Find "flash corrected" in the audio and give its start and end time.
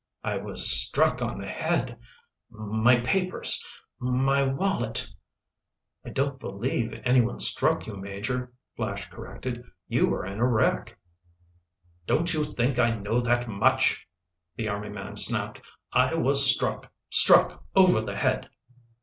8.75-9.63